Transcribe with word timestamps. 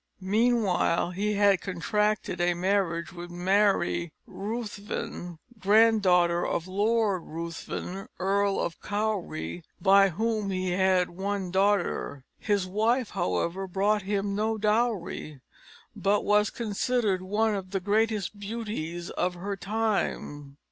Meanwhile, 0.33 1.11
he 1.11 1.33
had 1.33 1.61
contracted 1.61 2.41
a 2.41 2.55
marriage 2.55 3.13
with 3.13 3.29
Mary 3.29 4.11
Ruthven, 4.25 5.37
granddaughter 5.59 6.43
of 6.43 6.67
Lord 6.67 7.21
Ruthven, 7.25 8.07
Earl 8.17 8.59
of 8.59 8.81
Cowrie, 8.81 9.63
by 9.79 10.09
whom 10.09 10.49
he 10.49 10.71
had 10.71 11.11
one 11.11 11.51
daughter. 11.51 12.25
His 12.39 12.65
wife, 12.65 13.11
however, 13.11 13.67
brought 13.67 14.01
him 14.01 14.33
no 14.33 14.57
dowrie, 14.57 15.39
but 15.95 16.25
was 16.25 16.49
considered 16.49 17.21
one 17.21 17.53
of 17.53 17.69
the 17.69 17.79
greatest 17.79 18.39
beauties 18.39 19.11
of 19.11 19.35
her 19.35 19.55
time. 19.55 20.57